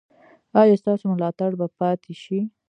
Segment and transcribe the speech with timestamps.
[0.59, 2.39] ایا ستاسو ملاتړ به پاتې شي؟